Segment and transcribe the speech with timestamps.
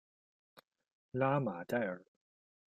[1.11, 2.03] 拉马盖尔。